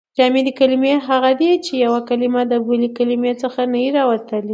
[0.17, 4.49] جامدي کلیمې هغه دي، چي یوه کلیمه د بلي کلیمې څخه نه يي راوتلي.